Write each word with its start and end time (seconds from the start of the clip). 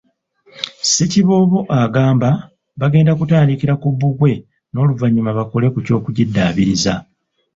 Ssekiboobo 0.83 1.59
agamba 1.81 2.29
bagenda 2.79 3.11
kutandikira 3.19 3.73
ku 3.81 3.87
bbugwe 3.93 4.31
n'oluvannyuma 4.71 5.31
bakole 5.37 5.67
ku 5.73 5.79
ky'okugiddaabiriza. 5.85 6.93